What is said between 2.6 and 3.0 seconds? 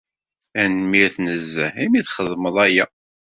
aya.